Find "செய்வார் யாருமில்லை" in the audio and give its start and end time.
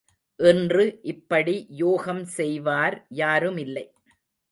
2.37-3.85